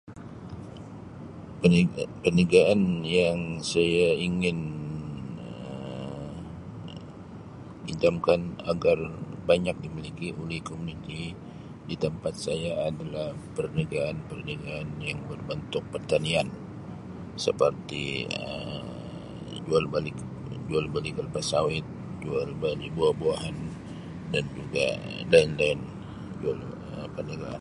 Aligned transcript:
Perniaga-perniagaan 1.61 2.81
yang 3.19 3.39
saya 3.71 4.07
ingin 4.27 4.59
Um 5.49 6.35
idamkan 7.91 8.41
agar 8.71 8.97
banyak 9.49 9.75
diminati 9.83 10.27
oleh 10.41 10.59
komuniti 10.69 11.21
di 11.89 11.95
tempat 12.03 12.33
saya 12.45 12.71
adalah 12.89 13.27
perniagaan-perniagaan 13.57 14.87
yang 15.09 15.19
berbentuk 15.31 15.83
pertanian 15.93 16.47
seperti 17.45 18.03
Um 18.43 18.85
jual 19.65 19.85
beli 19.93 20.11
Um 20.53 20.57
jual 20.69 20.85
beli 20.93 21.11
kelapa 21.15 21.41
sawit, 21.51 21.85
jual 22.23 22.49
beli 22.61 22.87
buah-buahan 22.97 23.55
dan 24.33 24.43
juga 24.57 24.87
daun-daun 25.31 25.79
Um 26.49 27.07
perniagaan. 27.15 27.49